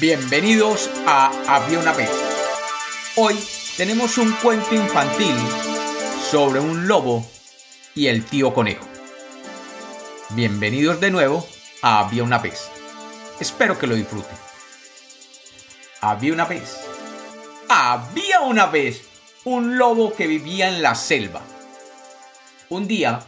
[0.00, 2.08] Bienvenidos a Había una vez.
[3.16, 3.36] Hoy
[3.76, 5.34] tenemos un cuento infantil
[6.30, 7.28] sobre un lobo
[7.96, 8.86] y el tío conejo.
[10.30, 11.44] Bienvenidos de nuevo
[11.82, 12.70] a Había una vez.
[13.40, 14.36] Espero que lo disfruten.
[16.00, 16.78] Había una vez.
[17.68, 19.02] Había una vez
[19.42, 21.40] un lobo que vivía en la selva.
[22.68, 23.18] Un día,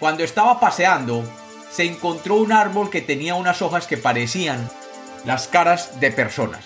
[0.00, 1.22] cuando estaba paseando,
[1.70, 4.68] se encontró un árbol que tenía unas hojas que parecían
[5.24, 6.64] las caras de personas.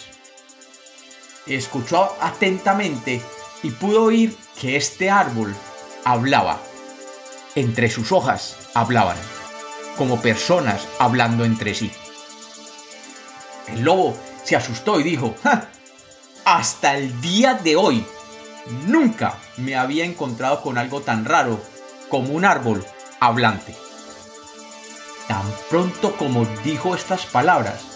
[1.47, 3.21] Escuchó atentamente
[3.63, 5.55] y pudo oír que este árbol
[6.05, 6.61] hablaba.
[7.55, 9.17] Entre sus hojas hablaban,
[9.97, 11.91] como personas hablando entre sí.
[13.69, 15.35] El lobo se asustó y dijo,
[16.45, 18.07] hasta el día de hoy
[18.87, 21.61] nunca me había encontrado con algo tan raro
[22.09, 22.85] como un árbol
[23.21, 23.75] hablante.
[25.29, 27.92] Tan pronto como dijo estas palabras,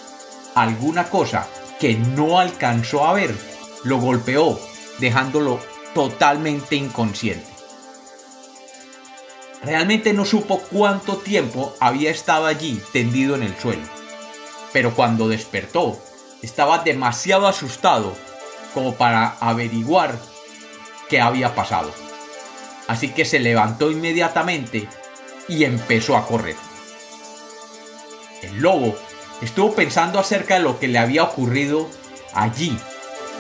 [0.57, 1.47] alguna cosa
[1.79, 3.37] que no alcanzó a ver
[3.85, 4.59] lo golpeó,
[4.99, 5.61] dejándolo
[5.95, 7.47] totalmente inconsciente.
[9.63, 13.83] Realmente no supo cuánto tiempo había estado allí tendido en el suelo,
[14.73, 16.01] pero cuando despertó
[16.43, 18.15] estaba demasiado asustado
[18.73, 20.19] como para averiguar
[21.09, 21.93] qué había pasado.
[22.89, 24.89] Así que se levantó inmediatamente
[25.49, 26.57] y empezó a correr.
[28.43, 28.97] El lobo
[29.43, 31.89] estuvo pensando acerca de lo que le había ocurrido
[32.35, 32.77] allí,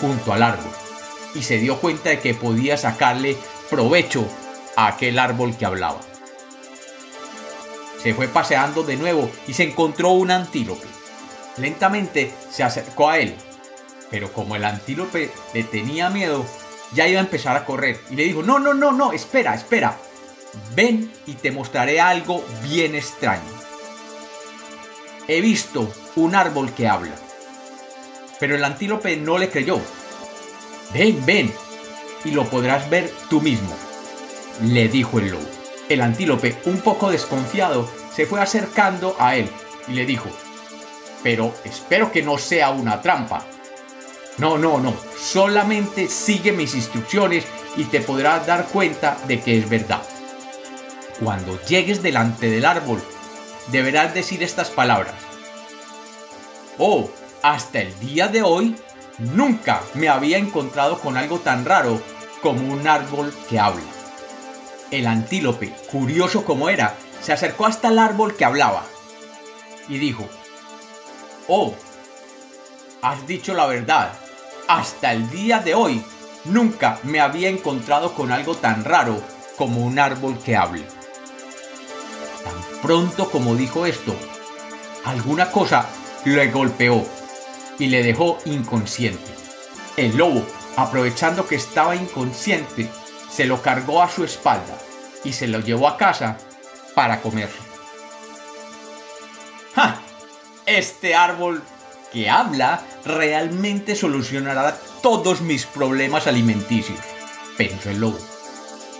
[0.00, 0.70] junto al árbol,
[1.34, 3.36] y se dio cuenta de que podía sacarle
[3.70, 4.26] provecho
[4.76, 6.00] a aquel árbol que hablaba.
[8.02, 10.86] Se fue paseando de nuevo y se encontró un antílope.
[11.56, 13.34] Lentamente se acercó a él,
[14.10, 16.44] pero como el antílope le tenía miedo,
[16.92, 19.96] ya iba a empezar a correr y le dijo, no, no, no, no, espera, espera,
[20.74, 23.55] ven y te mostraré algo bien extraño
[25.28, 27.14] he visto un árbol que habla.
[28.38, 29.80] Pero el antílope no le creyó.
[30.92, 31.52] Ven, ven,
[32.24, 33.74] y lo podrás ver tú mismo,
[34.62, 35.46] le dijo el lobo.
[35.88, 39.48] El antílope, un poco desconfiado, se fue acercando a él
[39.88, 40.28] y le dijo,
[41.22, 43.44] pero espero que no sea una trampa.
[44.38, 47.44] No, no, no, solamente sigue mis instrucciones
[47.76, 50.02] y te podrás dar cuenta de que es verdad.
[51.20, 53.02] Cuando llegues delante del árbol,
[53.68, 55.14] deberás decir estas palabras.
[56.78, 57.10] Oh,
[57.42, 58.76] hasta el día de hoy
[59.18, 62.00] nunca me había encontrado con algo tan raro
[62.42, 63.84] como un árbol que habla.
[64.90, 68.84] El antílope, curioso como era, se acercó hasta el árbol que hablaba
[69.88, 70.28] y dijo,
[71.48, 71.74] Oh,
[73.02, 74.12] has dicho la verdad,
[74.68, 76.04] hasta el día de hoy
[76.44, 79.20] nunca me había encontrado con algo tan raro
[79.56, 80.84] como un árbol que hable
[82.82, 84.14] pronto como dijo esto,
[85.04, 85.88] alguna cosa
[86.24, 87.06] le golpeó
[87.78, 89.30] y le dejó inconsciente.
[89.96, 90.44] El lobo,
[90.76, 92.90] aprovechando que estaba inconsciente,
[93.30, 94.78] se lo cargó a su espalda
[95.24, 96.38] y se lo llevó a casa
[96.94, 97.58] para comerse.
[99.74, 100.00] ¡Ja!
[100.64, 101.62] Este árbol
[102.12, 106.98] que habla realmente solucionará todos mis problemas alimenticios,
[107.56, 108.18] pensó el lobo.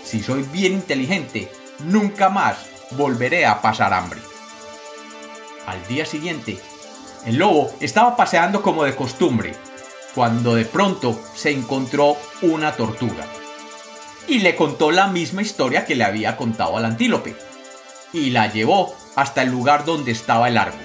[0.03, 4.19] Si soy bien inteligente, nunca más volveré a pasar hambre.
[5.65, 6.59] Al día siguiente,
[7.25, 9.53] el lobo estaba paseando como de costumbre,
[10.15, 13.25] cuando de pronto se encontró una tortuga.
[14.27, 17.35] Y le contó la misma historia que le había contado al antílope,
[18.13, 20.79] y la llevó hasta el lugar donde estaba el árbol.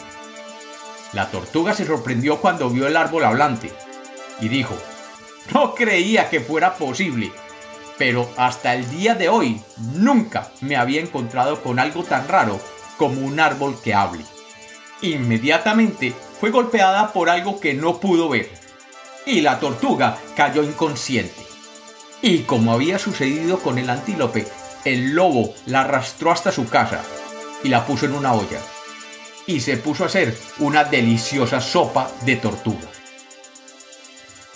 [1.12, 3.72] La tortuga se sorprendió cuando vio el árbol hablante,
[4.40, 4.76] y dijo,
[5.52, 7.32] no creía que fuera posible
[7.98, 9.60] pero hasta el día de hoy
[9.94, 12.60] nunca me había encontrado con algo tan raro
[12.96, 14.24] como un árbol que hable.
[15.02, 18.50] Inmediatamente fue golpeada por algo que no pudo ver,
[19.26, 21.42] y la tortuga cayó inconsciente.
[22.20, 24.46] Y como había sucedido con el antílope,
[24.84, 27.00] el lobo la arrastró hasta su casa
[27.62, 28.60] y la puso en una olla,
[29.46, 32.88] y se puso a hacer una deliciosa sopa de tortuga.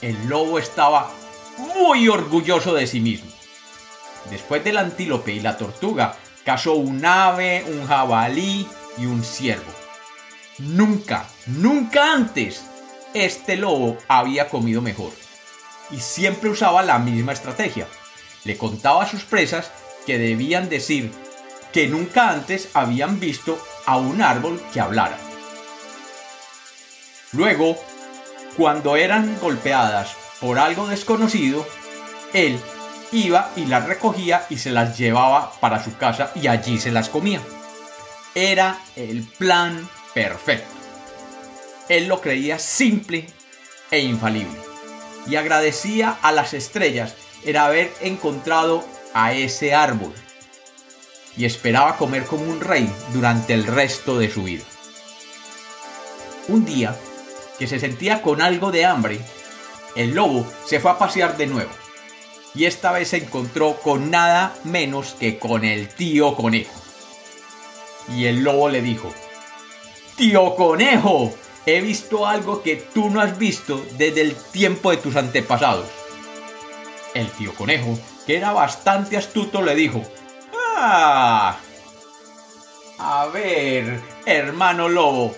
[0.01, 1.11] El lobo estaba
[1.59, 3.36] muy orgulloso de sí mismo.
[4.31, 8.67] Después del antílope y la tortuga, cazó un ave, un jabalí
[8.99, 9.73] y un ciervo.
[10.59, 12.65] Nunca, nunca antes
[13.15, 15.13] este lobo había comido mejor.
[15.91, 17.87] Y siempre usaba la misma estrategia.
[18.45, 19.71] Le contaba a sus presas
[20.07, 21.13] que debían decir
[21.73, 25.19] que nunca antes habían visto a un árbol que hablara.
[27.33, 27.77] Luego,
[28.57, 31.67] cuando eran golpeadas por algo desconocido,
[32.33, 32.59] él
[33.13, 37.09] iba y las recogía y se las llevaba para su casa y allí se las
[37.09, 37.41] comía.
[38.35, 40.75] Era el plan perfecto.
[41.89, 43.27] Él lo creía simple
[43.91, 44.59] e infalible.
[45.27, 47.15] Y agradecía a las estrellas
[47.45, 50.13] el haber encontrado a ese árbol.
[51.37, 54.65] Y esperaba comer como un rey durante el resto de su vida.
[56.49, 56.97] Un día,
[57.59, 59.21] que se sentía con algo de hambre,
[59.97, 61.71] el lobo se fue a pasear de nuevo.
[62.57, 66.73] Y esta vez se encontró con nada menos que con el tío conejo.
[68.09, 69.13] Y el lobo le dijo,
[70.17, 71.35] Tío conejo,
[71.67, 75.87] he visto algo que tú no has visto desde el tiempo de tus antepasados.
[77.13, 80.01] El tío conejo, que era bastante astuto, le dijo,
[80.79, 81.59] Ah,
[82.99, 85.35] a ver, hermano lobo,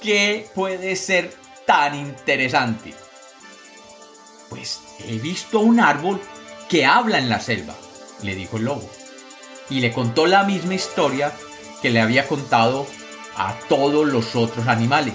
[0.00, 1.34] ¿qué puede ser
[1.66, 2.94] tan interesante?
[4.48, 6.20] Pues he visto un árbol
[6.70, 7.74] que habla en la selva,
[8.22, 8.88] le dijo el lobo.
[9.68, 11.32] Y le contó la misma historia
[11.82, 12.86] que le había contado
[13.36, 15.14] a todos los otros animales.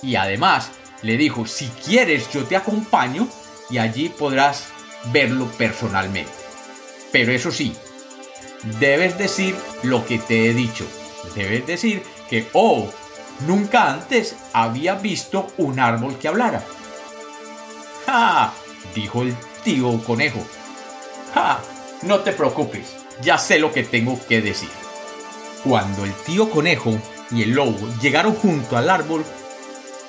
[0.00, 0.70] Y además
[1.02, 3.28] le dijo, si quieres yo te acompaño
[3.68, 4.68] y allí podrás
[5.12, 6.30] verlo personalmente.
[7.10, 7.74] Pero eso sí,
[8.78, 10.86] debes decir lo que te he dicho.
[11.34, 12.88] Debes decir que, oh,
[13.40, 16.64] nunca antes había visto un árbol que hablara.
[18.06, 18.52] ¡Ja!
[18.94, 19.36] dijo el
[19.68, 20.40] tío conejo.
[21.34, 21.60] ¡Ja!
[22.00, 24.70] No te preocupes, ya sé lo que tengo que decir.
[25.62, 26.96] Cuando el tío conejo
[27.30, 29.22] y el lobo llegaron junto al árbol,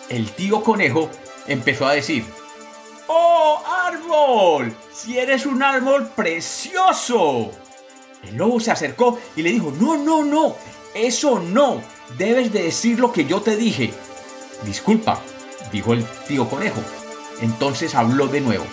[0.08, 1.10] el tío conejo
[1.46, 2.24] empezó a decir,
[3.08, 4.74] ¡Oh, árbol!
[4.94, 7.52] Si eres un árbol precioso.
[8.24, 10.56] El lobo se acercó y le dijo, no, no, no,
[10.94, 11.82] eso no,
[12.18, 13.92] debes de decir lo que yo te dije.
[14.64, 15.20] Disculpa,
[15.74, 16.80] dijo el tío conejo.
[17.42, 18.66] Entonces habló de nuevo.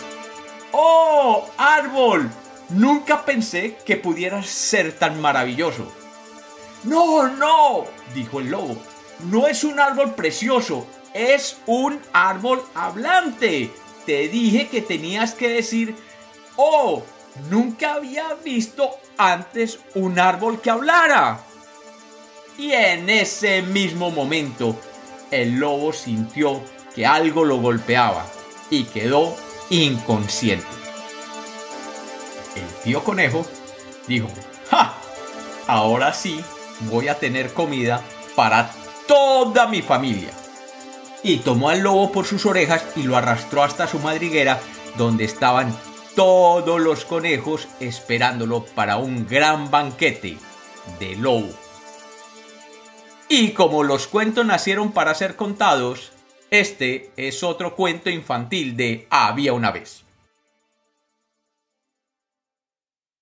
[0.73, 2.31] ¡Oh, árbol!
[2.69, 5.93] Nunca pensé que pudieras ser tan maravilloso.
[6.85, 7.85] No, no,
[8.15, 8.77] dijo el lobo.
[9.31, 13.71] No es un árbol precioso, es un árbol hablante.
[14.05, 15.97] Te dije que tenías que decir,
[16.57, 17.03] oh,
[17.51, 21.41] nunca había visto antes un árbol que hablara.
[22.59, 24.77] Y en ese mismo momento,
[25.31, 26.63] el lobo sintió
[26.95, 28.25] que algo lo golpeaba
[28.71, 29.37] y quedó
[29.71, 30.67] inconsciente.
[32.55, 33.47] El tío conejo
[34.07, 34.29] dijo,
[34.71, 34.95] ¡Ja!
[35.67, 36.43] Ahora sí
[36.81, 38.03] voy a tener comida
[38.35, 38.71] para
[39.07, 40.31] toda mi familia.
[41.23, 44.61] Y tomó al lobo por sus orejas y lo arrastró hasta su madriguera
[44.97, 45.77] donde estaban
[46.15, 50.39] todos los conejos esperándolo para un gran banquete
[51.01, 51.49] de lobo.
[53.29, 56.13] Y como los cuentos nacieron para ser contados,
[56.51, 60.06] este es otro cuento infantil de Había una vez.